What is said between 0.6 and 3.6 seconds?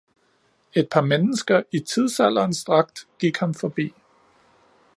Et par mennesker, i tidsalderens dragt, gik ham